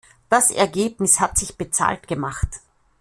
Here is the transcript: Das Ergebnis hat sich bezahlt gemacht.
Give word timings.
Das 0.29 0.49
Ergebnis 0.49 1.19
hat 1.19 1.37
sich 1.37 1.57
bezahlt 1.59 2.07
gemacht. 2.07 2.47